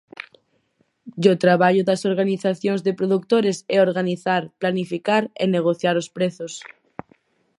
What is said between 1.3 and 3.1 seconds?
o traballo das organizacións de